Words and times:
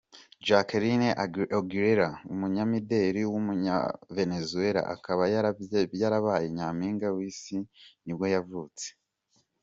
Jacqueline 0.47 1.09
Aguilera, 1.57 2.09
umunyamideli 2.33 3.21
w’umunyavenezuela 3.31 4.81
akaba 4.93 5.23
yarabaye 6.01 6.45
nyampinga 6.57 7.07
w’isi 7.15 7.55
mu 7.63 7.67
nibwo 8.05 8.25
yavutse. 8.35 8.87